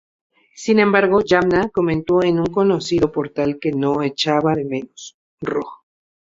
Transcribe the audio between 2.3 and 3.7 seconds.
un conocido portal